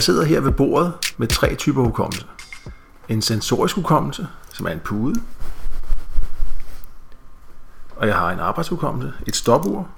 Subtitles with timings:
[0.00, 2.26] Jeg sidder her ved bordet med tre typer hukommelse.
[3.08, 5.20] En sensorisk hukommelse, som er en pude.
[7.96, 9.88] Og jeg har en arbejdshukommelse, et stopur.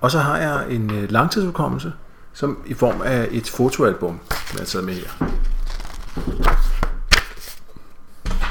[0.00, 1.92] Og så har jeg en øh, langtidshukommelse,
[2.32, 5.28] som i form af et fotoalbum, som jeg har taget med her.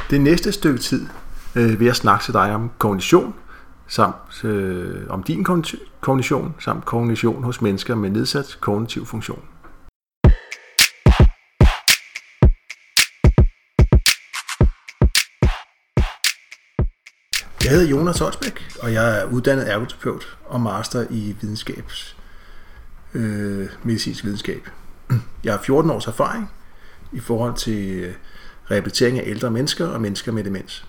[0.10, 1.08] Det næste stykke tid
[1.56, 3.36] øh, vil jeg snakke til dig om kognition,
[3.94, 5.46] samt øh, om din
[6.02, 9.44] kognition, samt kognition hos mennesker med nedsat kognitiv funktion.
[17.64, 22.18] Jeg hedder Jonas Holsbæk, og jeg er uddannet ergoterapeut og master i videnskabs,
[23.14, 24.70] øh, medicinsk videnskab.
[25.44, 26.52] Jeg har 14 års erfaring
[27.12, 28.14] i forhold til øh,
[28.72, 30.86] rehabilitering af ældre mennesker og mennesker med demens.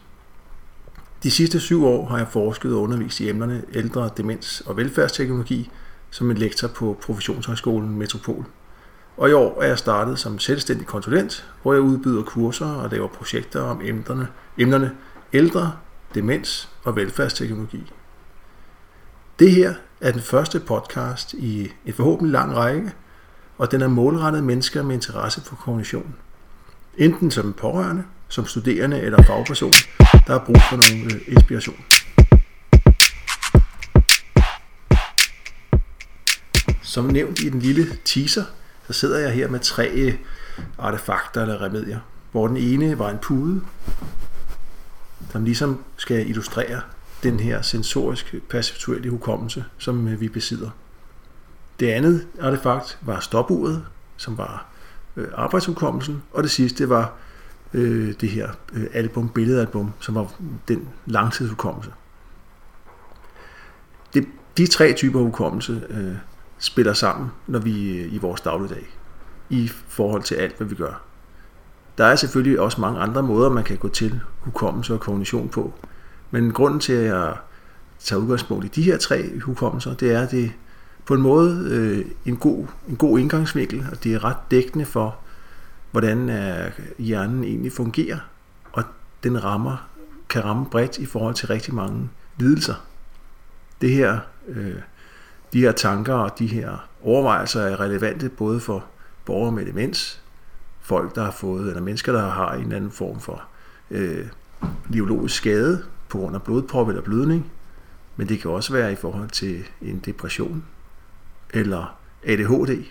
[1.25, 5.71] De sidste syv år har jeg forsket og undervist i emnerne ældre, demens og velfærdsteknologi
[6.11, 8.45] som en lektor på Professionshøjskolen Metropol.
[9.17, 13.09] Og i år er jeg startet som selvstændig konsulent, hvor jeg udbyder kurser og laver
[13.09, 14.93] projekter om emnerne, emnerne
[15.33, 15.73] ældre,
[16.15, 17.93] demens og velfærdsteknologi.
[19.39, 22.93] Det her er den første podcast i en forhåbentlig lang række,
[23.59, 26.15] og den er målrettet mennesker med interesse for kognition.
[26.97, 31.85] Enten som pårørende, som studerende eller fagperson, der har brug for noget øh, inspiration.
[36.83, 38.45] Som nævnt i den lille teaser,
[38.87, 40.15] så sidder jeg her med tre øh,
[40.79, 42.01] artefakter eller remedier,
[42.33, 43.61] hvor den ene var en pude,
[45.33, 46.81] som ligesom skal illustrere
[47.23, 50.71] den her sensorisk perceptuelle hukommelse, som øh, vi besidder.
[51.81, 53.85] Det andet artefakt var stopuret,
[54.17, 54.67] som var
[55.17, 57.13] øh, arbejdshukommelsen, og det sidste var
[57.75, 60.35] øh, det her øh, album, billedalbum, som var
[60.69, 61.91] den langtidshukommelse.
[64.15, 66.15] Det, de tre typer hukommelse øh,
[66.59, 68.87] spiller sammen, når vi øh, i vores dagligdag,
[69.51, 71.03] i forhold til alt, hvad vi gør.
[71.99, 75.73] Der er selvfølgelig også mange andre måder, man kan gå til hukommelse og kognition på.
[76.31, 77.37] Men grunden til, at jeg
[77.99, 80.53] tager udgangspunkt i de her tre hukommelser, det er, at det
[81.07, 85.17] på en måde øh, en, god, en god indgangsvinkel, og det er ret dækkende for,
[85.95, 88.19] hvordan øh, hjernen egentlig fungerer,
[88.73, 88.83] og
[89.23, 89.89] den rammer,
[90.29, 92.75] kan ramme bredt i forhold til rigtig mange lidelser.
[93.81, 94.19] Det her,
[94.49, 94.75] øh,
[95.53, 98.85] de her tanker og de her overvejelser er relevante både for
[99.25, 100.23] borgere med demens,
[100.81, 103.45] folk, der har fået, eller mennesker, der har en eller anden form for
[103.91, 104.27] øh,
[104.93, 107.51] biologisk skade på grund af blodprop eller blødning,
[108.17, 110.65] men det kan også være i forhold til en depression
[111.51, 112.85] eller ADHD.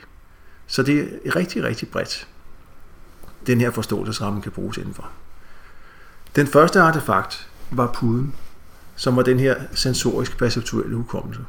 [0.67, 2.27] Så det er rigtig, rigtig bredt
[3.47, 5.09] den her forståelsesramme kan bruges indenfor.
[6.35, 8.35] Den første artefakt var puden,
[8.95, 11.41] som var den her sensorisk perceptuelle hukommelse.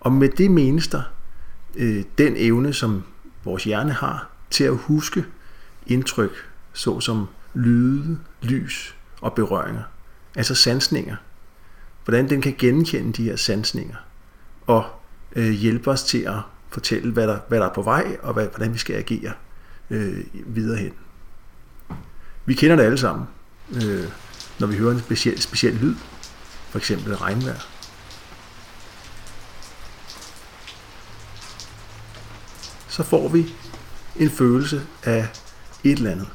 [0.00, 1.02] Og med det menes der
[1.74, 3.02] øh, den evne, som
[3.44, 5.24] vores hjerne har til at huske
[5.86, 9.82] indtryk, såsom lyde, lys og berøringer.
[10.36, 11.16] Altså sansninger.
[12.04, 13.96] Hvordan den kan genkende de her sansninger
[14.66, 14.84] og
[15.36, 18.46] øh, hjælpe os til at fortælle, hvad der, hvad der er på vej, og hvad,
[18.46, 19.32] hvordan vi skal agere
[19.92, 20.92] øh, videre hen.
[22.44, 23.26] Vi kender det alle sammen,
[23.74, 24.08] øh,
[24.58, 25.94] når vi hører en speciel, speciel lyd,
[26.70, 27.60] for eksempel regnvejr.
[32.88, 33.54] Så får vi
[34.16, 35.28] en følelse af
[35.84, 36.28] et eller andet.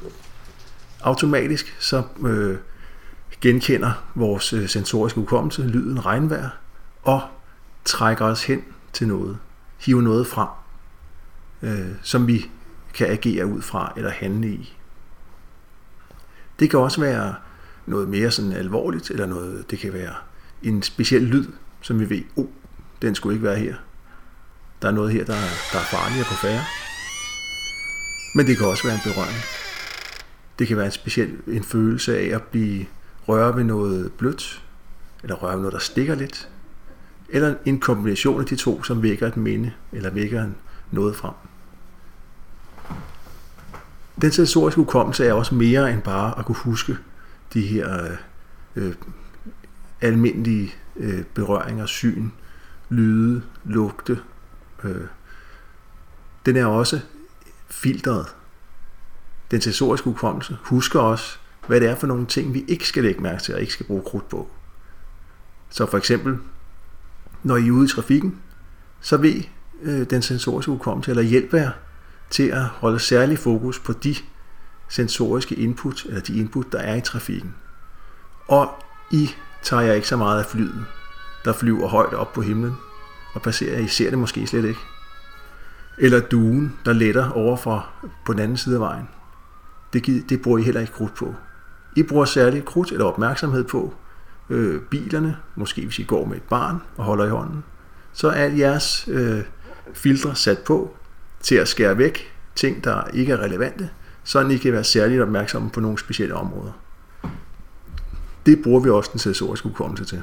[1.00, 2.58] Automatisk så øh,
[3.40, 6.48] genkender vores øh, sensoriske hukommelse lyden regnvejr
[7.02, 7.20] og
[7.84, 9.38] trækker os hen til noget,
[9.78, 10.48] hiver noget frem,
[11.62, 12.50] øh, som vi
[12.94, 14.76] kan agere ud fra eller handle i.
[16.58, 17.34] Det kan også være
[17.86, 20.14] noget mere sådan alvorligt, eller noget, det kan være
[20.62, 21.46] en speciel lyd,
[21.80, 22.46] som vi ved, oh,
[23.02, 23.74] den skulle ikke være her.
[24.82, 26.64] Der er noget her, der er, der er farligere på færre.
[28.34, 29.38] Men det kan også være en berøring.
[30.58, 32.86] Det kan være en speciel en følelse af at blive
[33.28, 34.62] røre ved noget blødt,
[35.22, 36.48] eller røre ved noget, der stikker lidt,
[37.28, 40.46] eller en kombination af de to, som vækker et minde, eller vækker
[40.90, 41.34] noget frem.
[44.22, 46.96] Den sensoriske hukommelse er også mere end bare at kunne huske
[47.54, 48.16] de her øh,
[48.76, 48.94] øh,
[50.00, 52.30] almindelige øh, berøringer, syn,
[52.88, 54.18] lyde, lugte.
[54.84, 55.06] Øh.
[56.46, 57.00] Den er også
[57.68, 58.26] filtret.
[59.50, 63.20] Den sensoriske hukommelse husker også, hvad det er for nogle ting, vi ikke skal lægge
[63.20, 64.50] mærke til og ikke skal bruge krudt på.
[65.70, 66.38] Så for eksempel,
[67.42, 68.38] når I er ude i trafikken,
[69.00, 69.42] så ved
[69.82, 71.70] øh, den sensoriske hukommelse, eller hjælper jer
[72.30, 74.14] til at holde særlig fokus på de
[74.88, 77.54] sensoriske input, eller de input, der er i trafikken.
[78.48, 78.74] Og
[79.10, 79.30] I
[79.62, 80.84] tager jeg ikke så meget af flyet,
[81.44, 82.76] der flyver højt op på himlen
[83.34, 83.78] og passerer.
[83.78, 84.80] I ser det måske slet ikke.
[85.98, 87.86] eller duen, der letter over fra
[88.24, 89.08] på den anden side af vejen.
[89.92, 91.34] Det, det bruger I heller ikke krudt på.
[91.96, 93.94] I bruger særligt krudt eller opmærksomhed på
[94.50, 97.64] øh, bilerne, måske hvis I går med et barn og holder i hånden.
[98.12, 99.40] Så er jeres øh,
[99.94, 100.96] filtre sat på
[101.40, 103.90] til at skære væk ting, der ikke er relevante,
[104.24, 106.72] så I kan være særligt opmærksomme på nogle specielle områder.
[108.46, 110.22] Det bruger vi også den sensoriske hukommelse til.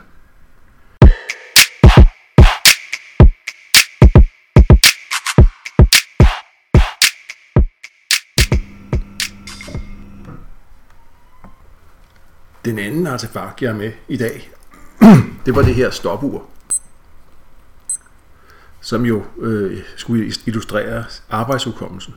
[12.66, 14.50] Den anden artefakt, jeg er med i dag,
[15.46, 16.44] det var det her stopur,
[18.86, 22.14] som jo øh, skulle illustrere arbejdsudkommelsen,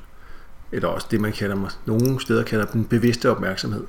[0.72, 3.86] eller også det, man kalder, nogle steder kalder den bevidste opmærksomhed.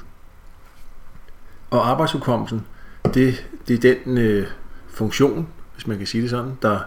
[1.70, 2.66] Og arbejdsudkommelsen,
[3.14, 4.48] det, det er den øh,
[4.88, 6.80] funktion, hvis man kan sige det sådan, der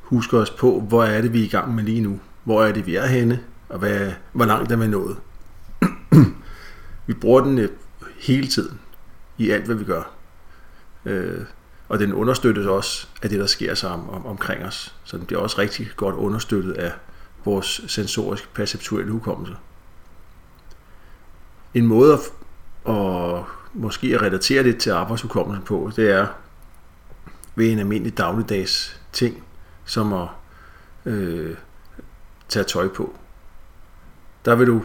[0.00, 2.20] husker os på, hvor er det, vi er i gang med lige nu.
[2.44, 5.16] Hvor er det, vi er henne, og hvad, hvor langt er vi nået.
[7.06, 7.68] vi bruger den øh,
[8.18, 8.80] hele tiden
[9.38, 10.10] i alt, hvad vi gør.
[11.04, 11.40] Øh,
[11.88, 14.94] og den understøttes også af det, der sker sig om, om, omkring os.
[15.04, 16.92] Så den bliver også rigtig godt understøttet af
[17.44, 19.56] vores sensorisk perceptuelle hukommelse.
[21.74, 22.20] En måde at,
[22.94, 23.42] at
[23.74, 26.26] måske at relatere det til arbejdshukommelsen på, det er
[27.54, 29.44] ved en almindelig dagligdags ting,
[29.84, 30.28] som at
[31.04, 31.56] øh,
[32.48, 33.14] tage tøj på.
[34.44, 34.82] Der vil du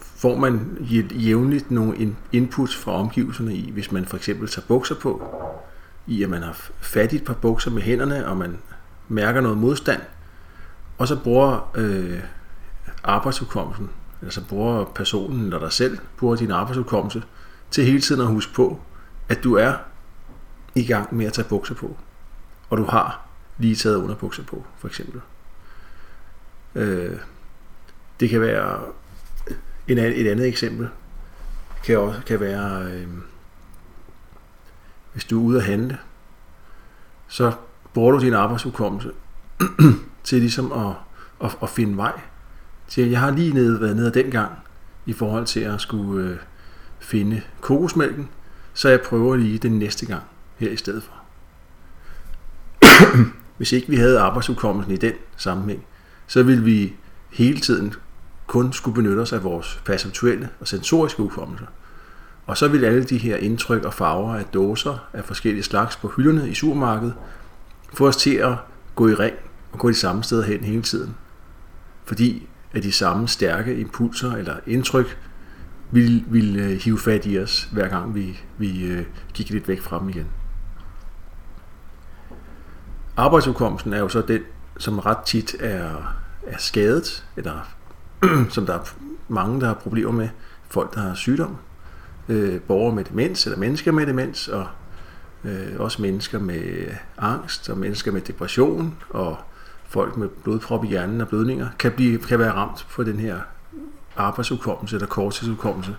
[0.00, 0.76] får man
[1.10, 5.22] jævnligt nogle input fra omgivelserne i, hvis man for eksempel tager bukser på,
[6.08, 8.58] i at man har fat i et par bukser med hænderne, og man
[9.08, 10.00] mærker noget modstand,
[10.98, 12.20] og så bruger øh,
[13.04, 13.90] arbejdsudkommelsen,
[14.22, 17.22] altså bruger personen eller dig selv, bruger din arbejdsudkommelse
[17.70, 18.80] til hele tiden at huske på,
[19.28, 19.74] at du er
[20.74, 21.96] i gang med at tage bukser på,
[22.70, 23.26] og du har
[23.58, 25.20] lige taget underbukser på, for eksempel.
[26.74, 27.18] Øh,
[28.20, 28.80] det kan være
[29.48, 29.56] øh,
[29.88, 30.88] en, et andet eksempel
[31.84, 33.06] kan, også, kan være, øh,
[35.18, 35.98] hvis du er ude at handle,
[37.28, 37.52] så
[37.94, 39.10] bruger du din arbejdsudkommelse
[40.24, 40.94] til ligesom at,
[41.44, 42.20] at, at finde vej.
[42.88, 44.52] Til, jeg har lige nede, været nede den gang
[45.06, 46.36] i forhold til at skulle øh,
[46.98, 48.28] finde kokosmælken,
[48.74, 50.22] så jeg prøver lige den næste gang
[50.56, 51.12] her i stedet for.
[53.56, 55.84] Hvis ikke vi havde arbejdsudkommelsen i den sammenhæng,
[56.26, 56.96] så ville vi
[57.32, 57.94] hele tiden
[58.46, 61.64] kun skulle benytte os af vores perceptuelle og sensoriske hukommelse.
[62.48, 66.12] Og så vil alle de her indtryk og farver af dåser af forskellige slags på
[66.16, 67.14] hylderne i supermarkedet
[67.94, 68.54] få os til at
[68.94, 69.36] gå i ring
[69.72, 71.16] og gå de samme steder hen hele tiden.
[72.04, 75.18] Fordi at de samme stærke impulser eller indtryk
[75.90, 79.04] vil, vil øh, hive fat i os, hver gang vi, vi øh,
[79.34, 80.26] gik lidt væk fra dem igen.
[83.16, 84.40] Arbejdsudkomsten er jo så den,
[84.78, 86.14] som ret tit er,
[86.46, 87.68] er skadet, eller
[88.54, 88.94] som der er
[89.28, 90.28] mange, der har problemer med.
[90.68, 91.56] Folk, der har sygdom.
[92.28, 94.66] Øh, borgere med demens, eller mennesker med demens, og
[95.44, 96.86] øh, også mennesker med
[97.18, 99.36] angst, og mennesker med depression, og
[99.88, 103.40] folk med blodprop i hjernen og blødninger, kan, blive, kan være ramt på den her
[104.16, 105.96] arbejdsudkommelse eller korttidsudkommelse.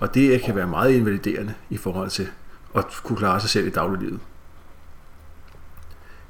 [0.00, 2.28] Og det kan være meget invaliderende i forhold til
[2.74, 4.20] at kunne klare sig selv i dagliglivet.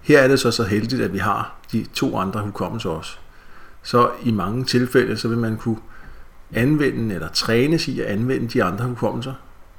[0.01, 3.19] Her er det så så heldigt, at vi har de to andre hukommelser også
[3.83, 5.79] så i mange tilfælde, så vil man kunne
[6.53, 9.35] anvende eller trænes i at anvende de andre hukommelser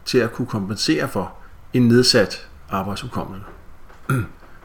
[0.05, 1.33] til at kunne kompensere for
[1.73, 3.45] en nedsat arbejdshukommelse.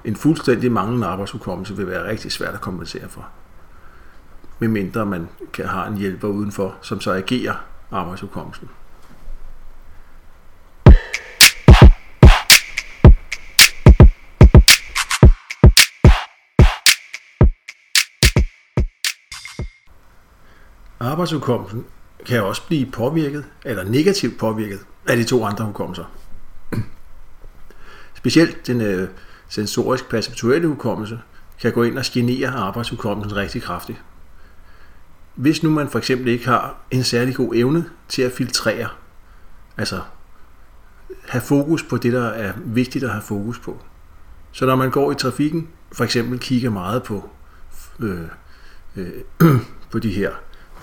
[0.04, 3.28] En fuldstændig manglende arbejdshukommelse vil være rigtig svært at kompensere for.
[4.58, 7.54] Medmindre man kan have en hjælper udenfor, som så agerer
[7.90, 8.68] arbejdshukommelsen.
[21.00, 21.84] Arbejdsudkommelsen
[22.26, 26.04] kan også blive påvirket, eller negativt påvirket, af de to andre hukommelser.
[28.14, 29.08] Specielt den øh,
[29.48, 31.20] sensorisk perceptuelle hukommelse
[31.60, 34.02] kan gå ind og genere arbejdshukommelsen rigtig kraftigt.
[35.34, 38.88] Hvis nu man for eksempel ikke har en særlig god evne til at filtrere,
[39.76, 40.00] altså
[41.28, 43.80] have fokus på det, der er vigtigt at have fokus på.
[44.52, 47.30] Så når man går i trafikken, for eksempel kigger meget på,
[48.00, 48.20] øh,
[48.96, 49.12] øh,
[49.92, 50.30] på de her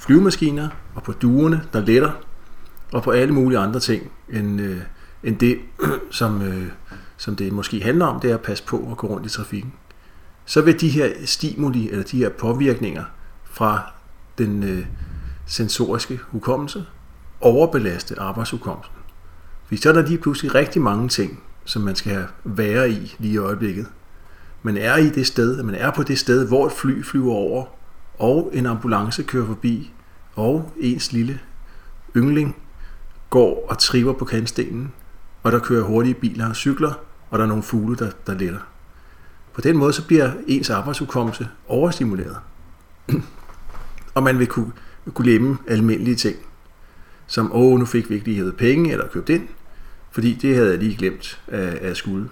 [0.02, 2.12] flyvemaskiner og på duerne, der letter,
[2.92, 4.78] og på alle mulige andre ting, end, øh,
[5.24, 5.60] end det,
[6.20, 6.68] som, øh,
[7.18, 9.74] som det måske handler om, det er at passe på at gå rundt i trafikken.
[10.46, 13.04] Så vil de her stimuli, eller de her påvirkninger
[13.44, 13.92] fra
[14.38, 14.86] den øh,
[15.46, 16.86] sensoriske hukommelse,
[17.42, 18.94] overbelaste arbejdshukommelsen.
[19.66, 23.34] Fordi så er der lige pludselig rigtig mange ting, som man skal være i lige
[23.34, 23.88] i øjeblikket.
[24.64, 27.66] Man er i det sted, man er på det sted, hvor et fly flyver over,
[28.22, 29.92] og en ambulance kører forbi,
[30.36, 31.40] og ens lille
[32.16, 32.56] yngling
[33.30, 34.92] går og triver på kantstenen,
[35.44, 36.94] og der kører hurtige biler og cykler,
[37.30, 38.60] og der er nogle fugle, der, der letter.
[39.54, 42.38] På den måde så bliver ens arbejdsudkommelse overstimuleret.
[44.16, 44.72] og man vil kunne,
[45.14, 46.36] kunne glemme almindelige ting,
[47.28, 49.48] som, åh, nu fik vi ikke lige hævet penge eller købt ind,
[50.12, 52.30] fordi det havde jeg lige glemt at, at skulle.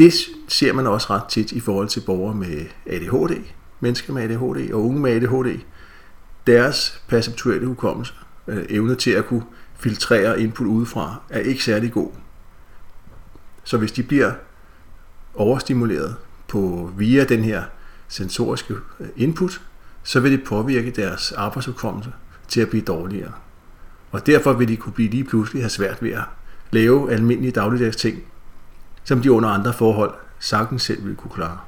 [0.00, 0.14] Det
[0.48, 3.44] ser man også ret tit i forhold til borgere med ADHD,
[3.80, 5.60] mennesker med ADHD og unge med ADHD.
[6.46, 8.14] Deres perceptuelle hukommelse,
[8.46, 9.42] øh, evne til at kunne
[9.78, 12.10] filtrere input udefra, er ikke særlig god.
[13.64, 14.32] Så hvis de bliver
[15.34, 16.16] overstimuleret
[16.48, 17.62] på via den her
[18.08, 19.60] sensoriske øh, input,
[20.02, 22.12] så vil det påvirke deres arbejdsudkommelse
[22.48, 23.32] til at blive dårligere.
[24.10, 26.24] Og derfor vil de kunne blive lige pludselig have svært ved at
[26.70, 28.22] lave almindelige dagligdags ting,
[29.04, 31.58] som de under andre forhold sagtens selv ville kunne klare.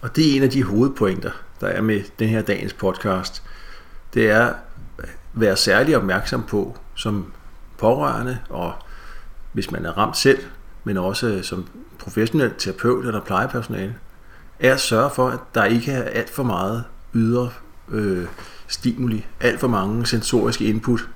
[0.00, 3.42] Og det er en af de hovedpointer, der er med den her dagens podcast.
[4.14, 4.46] Det er
[4.98, 7.32] at være særlig opmærksom på som
[7.78, 8.72] pårørende, og
[9.52, 10.38] hvis man er ramt selv,
[10.84, 13.96] men også som professionel terapeut eller plejepersonale,
[14.60, 16.84] er at sørge for, at der ikke er alt for meget
[17.14, 17.50] ydre
[17.88, 18.26] øh,
[18.66, 21.08] stimuli, alt for mange sensoriske input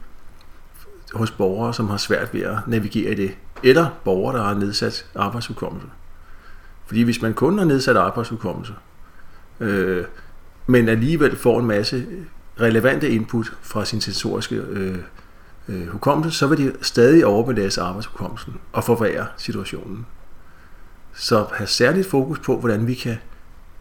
[1.15, 5.07] hos borgere, som har svært ved at navigere i det, eller borgere, der har nedsat
[5.15, 5.87] arbejdsudkommelse.
[6.87, 8.75] Fordi hvis man kun har nedsat arbejdsudkommelse,
[9.61, 10.05] øh,
[10.67, 12.07] men alligevel får en masse
[12.61, 14.99] relevante input fra sin sensoriske øh,
[15.69, 20.07] øh, hukommelse, så vil de stadig overbelaste arbejdshukommelsen og forværre situationen.
[21.15, 23.17] Så have særligt fokus på, hvordan vi kan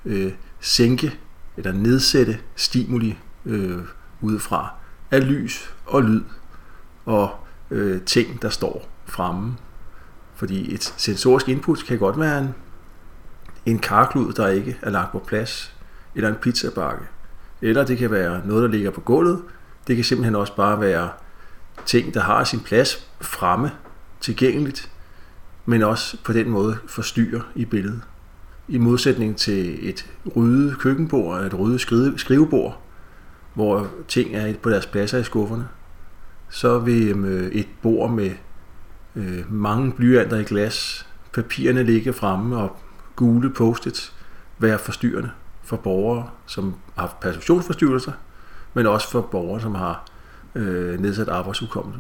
[0.06, 1.20] øh, sænke
[1.58, 3.18] eller nedsætte stimuli
[3.50, 3.78] øh,
[4.22, 4.74] udefra
[5.12, 6.24] af lys og lyd
[7.06, 7.36] og
[7.72, 9.56] øh, ting, der står fremme.
[10.36, 12.50] Fordi et sensorisk input kan godt være en,
[13.66, 15.76] en karklud, der ikke er lagt på plads,
[16.16, 17.06] eller en pizzabakke.
[17.62, 19.42] Eller det kan være noget, der ligger på gulvet.
[19.88, 21.10] Det kan simpelthen også bare være
[21.86, 23.72] ting, der har sin plads fremme,
[24.22, 24.92] tilgængeligt,
[25.66, 28.02] men også på den måde forstyrrer i billedet.
[28.68, 31.82] I modsætning til et ryddet køkkenbord, et ryddet
[32.20, 32.82] skrivebord,
[33.54, 35.68] hvor ting er på deres pladser i skufferne,
[36.50, 38.32] så vil øhm, øh, et bord med
[39.16, 42.78] øh, mange blyanter i glas, papirerne ligge fremme og
[43.16, 44.14] gule post
[44.58, 45.32] være forstyrrende
[45.64, 48.12] for borgere, som har haft perceptionsforstyrrelser,
[48.74, 50.06] men også for borgere, som har
[50.56, 52.00] øh, nedsat arbejdsudkommelse.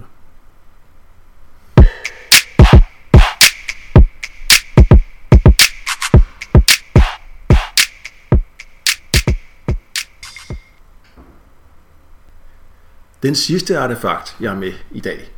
[13.23, 15.31] Den sidste artefakt, jeg er med i dag,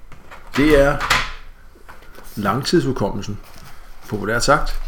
[0.58, 0.98] det er
[2.36, 3.40] langtidsudkommelsen,
[4.10, 4.82] populært sagt.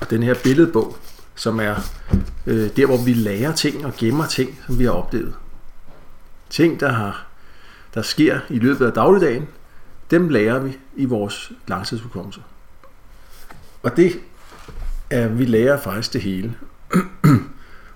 [0.00, 0.96] Og den her billedbog,
[1.34, 1.74] som er
[2.46, 5.34] øh, der, hvor vi lærer ting og gemmer ting, som vi har oplevet.
[6.50, 7.26] Ting, der, har,
[7.94, 9.48] der sker i løbet af dagligdagen,
[10.10, 12.40] dem lærer vi i vores langtidsudkommelse.
[13.82, 14.20] Og det
[15.10, 16.54] er, vi lærer faktisk det hele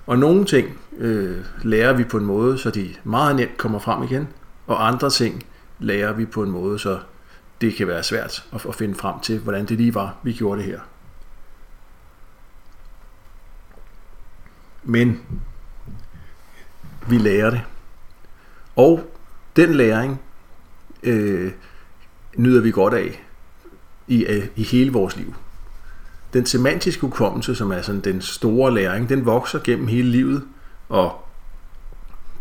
[0.07, 4.03] og nogle ting øh, lærer vi på en måde, så de meget nemt kommer frem
[4.03, 4.29] igen,
[4.67, 5.47] og andre ting
[5.79, 7.01] lærer vi på en måde, så
[7.61, 10.63] det kan være svært at, at finde frem til, hvordan det lige var, vi gjorde
[10.63, 10.81] det her.
[14.83, 15.23] Men
[17.09, 17.63] vi lærer det.
[18.77, 19.11] Og
[19.57, 20.21] den læring
[21.03, 21.53] øh,
[22.37, 23.25] nyder vi godt af
[24.07, 25.35] i, øh, i hele vores liv.
[26.33, 30.43] Den semantiske hukommelse, som er sådan den store læring, den vokser gennem hele livet,
[30.89, 31.25] og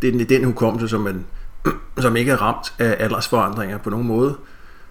[0.01, 1.25] det er den hukommelse, som, man,
[1.97, 4.37] som ikke er ramt af aldersforandringer på nogen måde,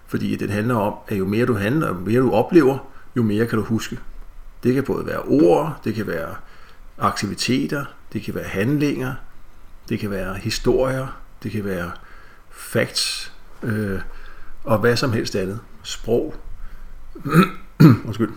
[0.07, 2.77] fordi den handler om, at jo mere du handler, jo mere du oplever,
[3.15, 3.99] jo mere kan du huske.
[4.63, 6.35] Det kan både være ord, det kan være
[6.97, 9.13] aktiviteter, det kan være handlinger,
[9.89, 11.07] det kan være historier,
[11.43, 11.91] det kan være
[12.49, 13.99] facts, øh,
[14.63, 15.59] og hvad som helst andet.
[15.83, 16.35] Sprog.
[18.07, 18.29] Undskyld.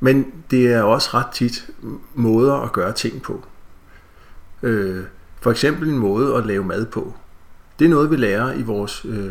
[0.00, 1.70] Men det er også ret tit
[2.14, 3.44] måder at gøre ting på.
[4.62, 5.04] Øh,
[5.40, 7.14] for eksempel en måde at lave mad på.
[7.78, 9.30] Det er noget, vi lærer i vores, øh,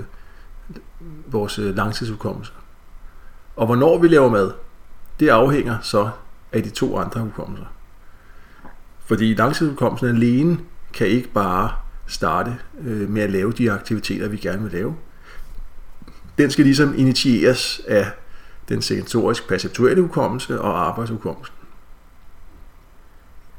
[1.27, 2.51] vores øh, langtidsudkommelse.
[3.55, 4.51] Og hvornår vi laver mad,
[5.19, 6.09] det afhænger så
[6.51, 7.65] af de to andre hukommelser.
[9.05, 10.59] Fordi langtidshukommelsen alene
[10.93, 11.71] kan ikke bare
[12.07, 14.95] starte øh, med at lave de aktiviteter, vi gerne vil lave.
[16.37, 18.11] Den skal ligesom initieres af
[18.69, 21.55] den sensorisk perceptuelle hukommelse og arbejdshukommelsen.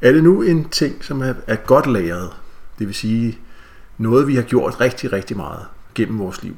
[0.00, 2.30] Er det nu en ting, som er, er godt læret,
[2.78, 3.38] det vil sige
[3.98, 6.56] noget, vi har gjort rigtig, rigtig meget gennem vores liv?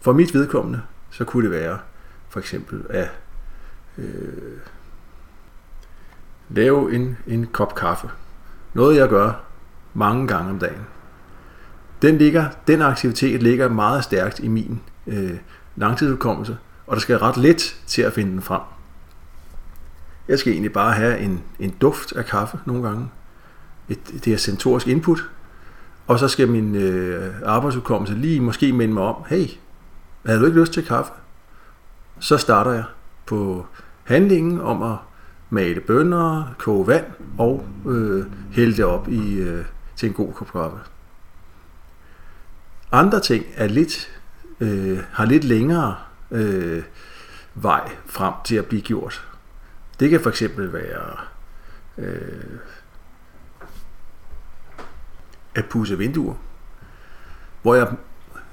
[0.00, 1.78] For mit vedkommende, så kunne det være
[2.28, 3.08] for eksempel at
[3.98, 4.58] øh,
[6.48, 8.10] lave en, en kop kaffe.
[8.74, 9.42] Noget jeg gør
[9.94, 10.86] mange gange om dagen.
[12.02, 15.38] Den, ligger, den aktivitet ligger meget stærkt i min øh,
[15.76, 18.60] langtidsudkommelse, og der skal ret lidt til at finde den frem.
[20.28, 23.10] Jeg skal egentlig bare have en, en duft af kaffe nogle gange.
[23.88, 25.30] Et, det er sensorisk input.
[26.06, 29.46] Og så skal min øh, arbejdsudkommelse lige måske minde mig om, hey,
[30.26, 31.12] havde du ikke lyst til kaffe?
[32.18, 32.84] Så starter jeg
[33.26, 33.66] på
[34.04, 34.96] handlingen om at
[35.50, 37.04] male bønner, koge vand
[37.38, 39.64] og øh, hælde det op i, øh,
[39.96, 40.78] til en god kop kaffe.
[42.92, 44.10] Andre ting er lidt,
[44.60, 45.94] øh, har lidt længere
[46.34, 46.82] øh,
[47.54, 49.28] vej frem til at blive gjort.
[50.00, 51.16] Det kan for eksempel være
[51.98, 52.58] øh,
[55.54, 56.34] at pusse vinduer,
[57.62, 57.92] hvor jeg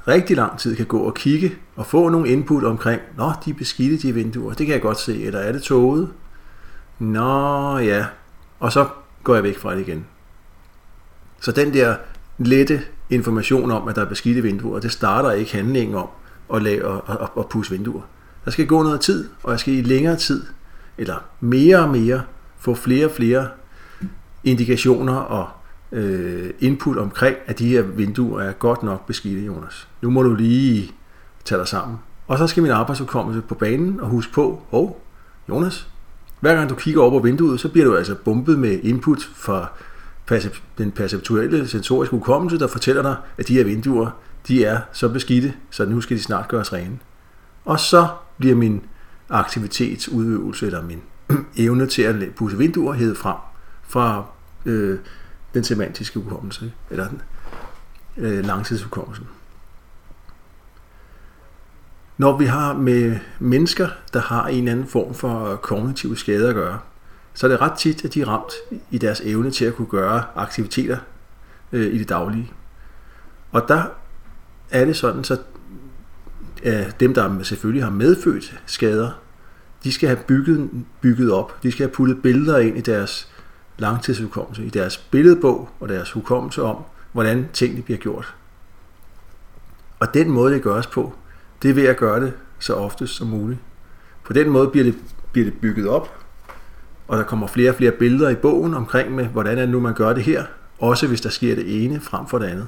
[0.07, 3.53] rigtig lang tid kan gå og kigge og få nogle input omkring, nå, de er
[3.53, 6.13] beskidte, de vinduer, det kan jeg godt se, eller er det tåget?
[6.99, 8.05] Nå, ja.
[8.59, 8.87] Og så
[9.23, 10.05] går jeg væk fra det igen.
[11.39, 11.95] Så den der
[12.37, 16.07] lette information om, at der er beskidte vinduer, det starter ikke handlingen om
[16.55, 18.01] at, lave, og, og, og pusse vinduer.
[18.45, 20.43] Der skal gå noget tid, og jeg skal i længere tid,
[20.97, 22.21] eller mere og mere,
[22.59, 23.47] få flere og flere
[24.43, 25.49] indikationer og
[25.91, 29.87] øh, input omkring, at de her vinduer er godt nok beskidte, Jonas.
[30.01, 30.91] Nu må du lige
[31.45, 31.97] tage dig sammen.
[32.27, 34.91] Og så skal min arbejdsudkommelse på banen og huske på, hov, oh,
[35.49, 35.87] Jonas,
[36.39, 39.67] hver gang du kigger over på vinduet, så bliver du altså bumpet med input fra
[40.77, 44.09] den perceptuelle sensoriske hukommelse, der fortæller dig, at de her vinduer,
[44.47, 46.99] de er så beskidte, så nu skal de snart gøres rene.
[47.65, 48.07] Og så
[48.37, 48.85] bliver min
[49.29, 51.01] aktivitetsudøvelse, eller min
[51.57, 53.37] evne til at pusse vinduer, hævet frem
[53.83, 54.25] fra
[54.65, 54.99] øh,
[55.53, 57.21] den semantiske hukommelse, eller den
[58.17, 59.27] øh, langtidshukommelsen.
[62.17, 66.79] Når vi har med mennesker, der har en anden form for kognitive skade at gøre,
[67.33, 68.53] så er det ret tit, at de er ramt
[68.91, 70.97] i deres evne til at kunne gøre aktiviteter
[71.71, 72.51] øh, i det daglige.
[73.51, 73.83] Og der
[74.71, 75.37] er det sådan, så
[76.63, 79.11] at dem, der selvfølgelig har medfødt skader,
[79.83, 80.69] de skal have bygget,
[81.01, 81.63] bygget op.
[81.63, 83.27] De skal have puttet billeder ind i deres
[83.77, 86.77] langtidshukommelse, i deres billedbog og deres hukommelse om,
[87.11, 88.35] hvordan tingene bliver gjort.
[89.99, 91.13] Og den måde, det gøres på,
[91.61, 93.59] det er ved at gøre det så ofte som muligt.
[94.23, 94.95] På den måde bliver det,
[95.31, 96.15] bliver det bygget op,
[97.07, 99.79] og der kommer flere og flere billeder i bogen omkring med, hvordan er det nu,
[99.79, 100.43] man gør det her,
[100.79, 102.67] også hvis der sker det ene frem for det andet.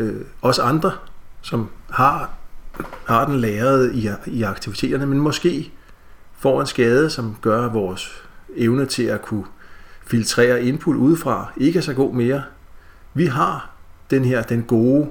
[0.00, 0.92] Øh, også andre,
[1.40, 2.30] som har,
[3.06, 5.72] har den læret i, i aktiviteterne, men måske
[6.38, 8.22] får en skade, som gør vores
[8.56, 9.44] evne til at kunne
[10.06, 12.42] filtrere input udefra ikke er så god mere.
[13.14, 13.70] Vi har
[14.10, 15.08] den her, den gode,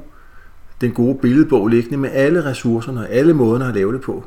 [0.81, 4.25] den gode billedbog liggende med alle ressourcerne og alle måderne at lave det på.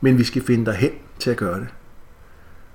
[0.00, 1.68] Men vi skal finde derhen til at gøre det.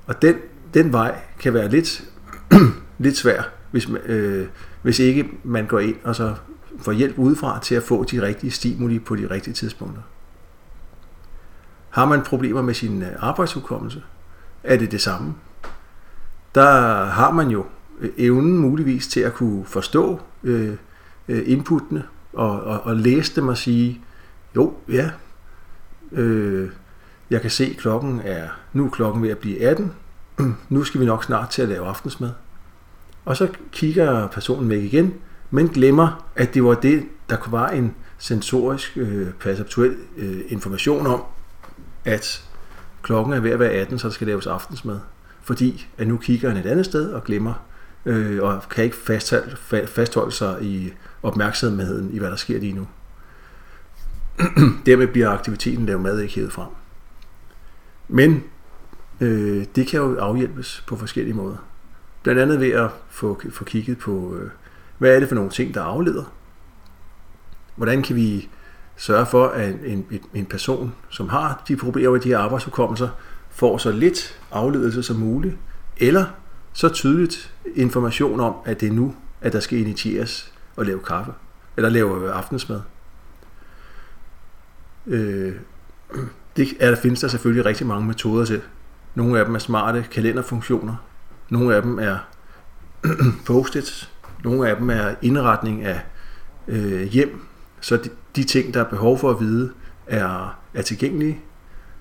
[0.07, 0.35] Og den,
[0.73, 2.03] den vej kan være lidt,
[3.05, 4.47] lidt svær, hvis, øh,
[4.81, 6.35] hvis ikke man går ind og så
[6.79, 10.01] får hjælp udefra til at få de rigtige stimuli på de rigtige tidspunkter.
[11.89, 14.03] Har man problemer med sin øh, arbejdshukommelse, arbejdsudkommelse,
[14.63, 15.33] er det det samme.
[16.55, 17.65] Der har man jo
[17.99, 20.75] øh, evnen muligvis til at kunne forstå øh,
[21.27, 24.01] øh, inputtene og, og, og læse dem og sige,
[24.55, 25.09] jo, ja,
[26.11, 26.69] øh,
[27.29, 29.91] jeg kan se, klokken er, nu er klokken ved at blive 18,
[30.69, 32.31] nu skal vi nok snart til at lave aftensmad.
[33.25, 35.13] Og så kigger personen væk igen,
[35.55, 41.23] men glemmer, at det var det, der var en sensorisk, øh, perceptuel øh, information om,
[42.05, 42.43] at
[43.01, 44.99] klokken er ved at være 18, så der skal laves aftensmad.
[45.41, 47.53] Fordi at nu kigger han et andet sted og glemmer,
[48.05, 52.87] øh, og kan ikke fastholde, fastholde sig i opmærksomheden i, hvad der sker lige nu.
[54.85, 56.69] Dermed bliver aktiviteten lavet mad ikke hævet frem.
[58.07, 58.43] Men
[59.21, 61.57] øh, det kan jo afhjælpes på forskellige måder.
[62.23, 64.49] Blandt andet ved at få, få kigget på, øh,
[64.97, 66.23] hvad er det for nogle ting, der afleder?
[67.75, 68.49] Hvordan kan vi
[68.97, 73.09] sørge for, at en, en, en person, som har de problemer med de her arbejdsudkommelser,
[73.49, 75.55] får så lidt afledelse som muligt,
[75.97, 76.25] eller
[76.73, 81.31] så tydeligt information om, at det er nu, at der skal initieres og lave kaffe,
[81.77, 82.81] eller lave aftensmad.
[85.07, 85.55] Øh,
[86.57, 88.61] det er, der findes der selvfølgelig rigtig mange metoder til.
[89.15, 90.95] Nogle af dem er smarte kalenderfunktioner,
[91.49, 92.17] nogle af dem er
[93.47, 94.11] post-its,
[94.45, 96.01] nogle af dem er indretning af
[96.67, 97.41] øh, hjem,
[97.81, 99.71] så de, de ting, der er behov for at vide,
[100.07, 101.39] er, er tilgængelige.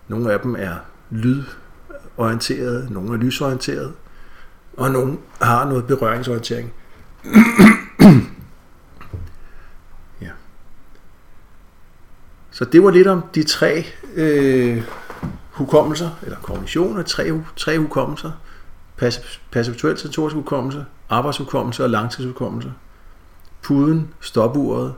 [0.08, 0.74] Nogle af dem er
[1.10, 3.92] lydorienteret, nogle er lysorienteret,
[4.76, 6.72] og nogle har noget berøringsorientering.
[10.22, 10.30] ja.
[12.50, 14.82] Så det var lidt om de tre øh,
[15.50, 18.30] hukommelser, eller kognitioner, tre, tre hukommelser.
[19.50, 22.72] Perceptuel sensorisk hukommelse, arbejdshukommelse og langtidshukommelse.
[23.62, 24.94] Puden, stopuret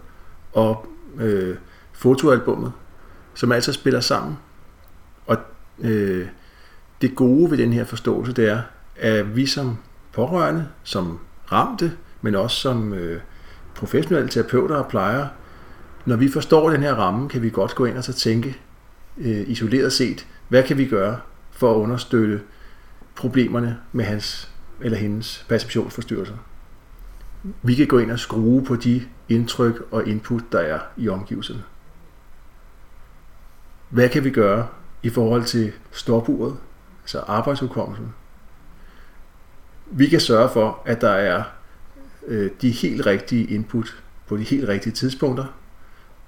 [0.52, 0.86] og
[1.18, 1.56] øh,
[1.92, 2.72] fotoalbummet,
[3.34, 4.38] som altså spiller sammen.
[5.26, 5.36] Og
[5.78, 6.26] øh,
[7.00, 8.62] det gode ved den her forståelse, det er,
[8.96, 9.78] at vi som
[10.12, 11.18] pårørende, som
[11.52, 11.92] ramte,
[12.22, 13.20] men også som øh,
[13.74, 15.28] professionelle terapeuter og plejere,
[16.04, 18.56] når vi forstår den her ramme, kan vi godt gå ind og så tænke
[19.18, 21.18] øh, isoleret set, hvad kan vi gøre
[21.50, 22.40] for at understøtte
[23.14, 26.36] problemerne med hans eller hendes perceptionsforstyrrelser.
[27.62, 31.62] Vi kan gå ind og skrue på de indtryk og input, der er i omgivelserne.
[33.88, 34.68] Hvad kan vi gøre
[35.02, 36.56] i forhold til stopuret,
[37.02, 38.14] altså arbejdsudkommelsen?
[39.86, 41.42] Vi kan sørge for, at der er
[42.26, 45.44] øh, de helt rigtige input på de helt rigtige tidspunkter,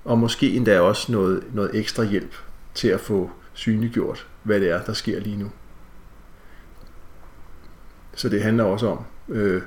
[0.04, 2.34] og måske endda også noget, noget ekstra hjælp
[2.74, 5.50] til at få synliggjort, hvad det er, der sker lige nu.
[8.18, 9.62] Så det handler også om øh,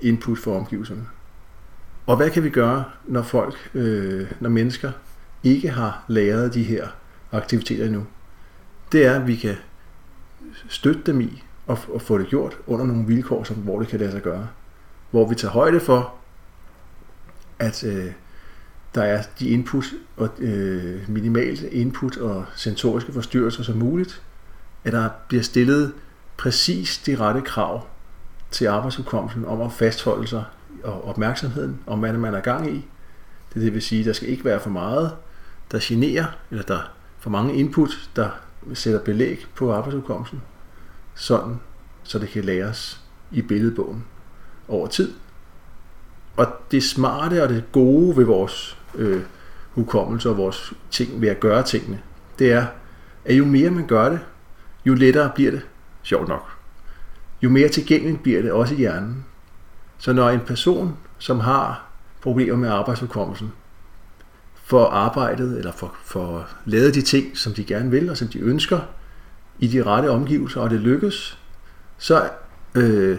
[0.00, 1.06] input for omgivelserne.
[2.06, 4.92] Og hvad kan vi gøre, når folk, øh, når mennesker
[5.44, 6.88] ikke har læret de her
[7.32, 8.06] aktiviteter endnu?
[8.92, 9.56] Det er, at vi kan
[10.68, 14.00] støtte dem i og, og få det gjort under nogle vilkår, som, hvor det kan
[14.00, 14.48] lade sig gøre.
[15.10, 16.14] Hvor vi tager højde for,
[17.58, 18.12] at øh,
[18.94, 19.84] der er de input
[20.16, 24.22] og øh, minimalt input og sensoriske forstyrrelser som muligt,
[24.84, 25.92] at der bliver stillet
[26.40, 27.86] præcis de rette krav
[28.50, 30.44] til arbejdsudkommelsen om at fastholde sig
[30.84, 32.86] og opmærksomheden om, hvad man er gang i.
[33.54, 35.16] Det, det vil sige, at der skal ikke være for meget,
[35.72, 36.80] der generer, eller der
[37.18, 38.30] for mange input, der
[38.74, 40.42] sætter belæg på arbejdsudkommelsen,
[41.14, 41.60] sådan,
[42.02, 43.00] så det kan læres
[43.30, 44.04] i billedbogen
[44.68, 45.12] over tid.
[46.36, 49.22] Og det smarte og det gode ved vores øh,
[49.70, 52.00] hukommelse og vores ting ved at gøre tingene,
[52.38, 52.66] det er,
[53.24, 54.20] at jo mere man gør det,
[54.86, 55.62] jo lettere bliver det,
[56.02, 56.50] sjovt nok.
[57.42, 59.24] Jo mere tilgængeligt bliver det også i hjernen.
[59.98, 61.84] Så når en person, som har
[62.20, 63.52] problemer med arbejdsudkommelsen,
[64.64, 68.38] får arbejdet eller får, får lavet de ting, som de gerne vil og som de
[68.38, 68.80] ønsker,
[69.58, 71.38] i de rette omgivelser, og det lykkes,
[71.98, 72.30] så,
[72.74, 73.18] øh,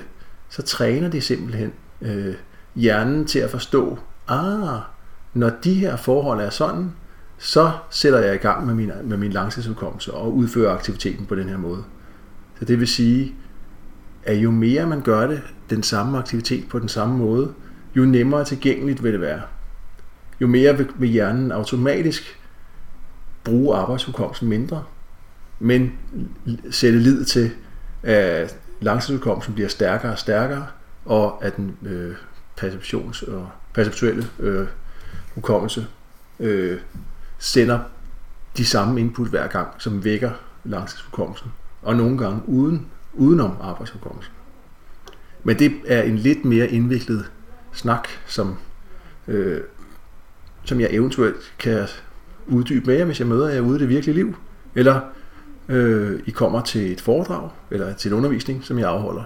[0.49, 2.35] så træner det simpelthen øh,
[2.75, 4.79] hjernen til at forstå, ah,
[5.33, 6.91] når de her forhold er sådan,
[7.37, 11.49] så sætter jeg i gang med min, med min langtidsudkommelse og udfører aktiviteten på den
[11.49, 11.83] her måde.
[12.62, 13.36] Så det vil sige,
[14.24, 17.54] at jo mere man gør det, den samme aktivitet på den samme måde,
[17.95, 19.41] jo nemmere tilgængeligt vil det være.
[20.41, 22.39] Jo mere vil hjernen automatisk
[23.43, 24.84] bruge arbejdshukommelsen mindre,
[25.60, 25.93] men
[26.71, 27.52] sætte lid til,
[28.04, 30.67] at langtidshukommelsen bliver stærkere og stærkere,
[31.06, 32.15] og at den øh,
[32.62, 34.67] perceptions- og perceptuelle øh,
[35.36, 35.88] hukommelse
[36.39, 36.80] øh,
[37.39, 37.80] sender
[38.58, 40.32] de samme input hver gang, som vækker
[40.63, 41.52] langtidshukommelsen.
[41.81, 44.33] Og nogle gange uden, udenom arbejdshukommelsen.
[45.43, 47.31] Men det er en lidt mere indviklet
[47.71, 48.57] snak, som,
[49.27, 49.61] øh,
[50.63, 51.87] som jeg eventuelt kan
[52.47, 54.35] uddybe med jer, hvis jeg møder jer ude i det virkelige liv.
[54.75, 55.01] Eller
[55.69, 59.23] øh, I kommer til et foredrag, eller til en undervisning, som jeg afholder.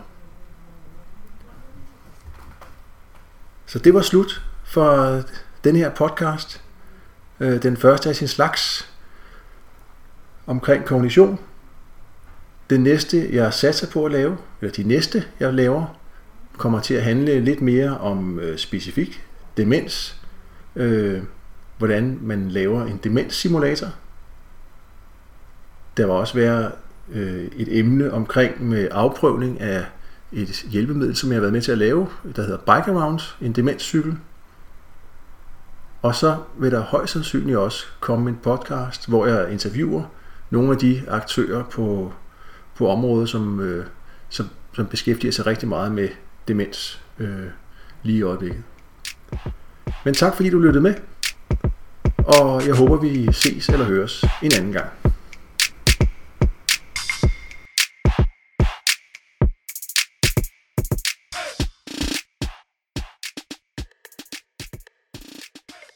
[3.66, 5.22] Så det var slut for
[5.64, 6.62] den her podcast,
[7.40, 8.92] øh, den første af sin slags,
[10.48, 11.40] omkring kognition.
[12.70, 16.00] Det næste, jeg satser på at lave, eller de næste, jeg laver,
[16.58, 19.24] kommer til at handle lidt mere om øh, specifik
[19.58, 20.22] demens,
[20.76, 21.22] øh,
[21.78, 23.88] hvordan man laver en demenssimulator.
[25.98, 26.72] Der vil også være
[27.12, 29.86] øh, et emne omkring med afprøvning af
[30.32, 33.52] et hjælpemiddel, som jeg har været med til at lave, der hedder Bike Around, en
[33.52, 34.18] demenscykel,
[36.02, 40.04] og så vil der højst sandsynligt også komme en podcast, hvor jeg interviewer
[40.50, 42.14] nogle af de aktører på,
[42.78, 43.86] på området, som, øh,
[44.30, 46.10] som, som beskæftiger sig rigtig meget med
[46.48, 47.46] demens øh,
[48.04, 48.64] lige i øjeblikket.
[50.06, 50.94] Men tak fordi du lyttede med,
[52.18, 55.05] og jeg håber vi ses eller høres en anden gang.